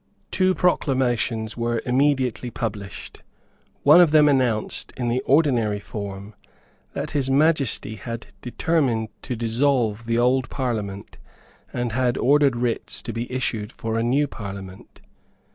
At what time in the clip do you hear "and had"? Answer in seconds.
11.71-12.17